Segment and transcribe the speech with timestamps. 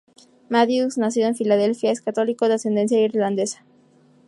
[0.49, 3.63] Matthews, nacido en Philadelphia, es católico de ascendencia irlandesa.